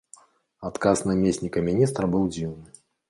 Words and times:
Адказ 0.69 1.03
намесніка 1.09 1.63
міністра 1.67 2.11
быў 2.17 2.23
дзіўны. 2.37 2.67